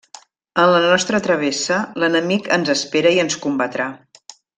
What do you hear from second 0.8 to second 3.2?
nostra travessa, l'enemic ens espera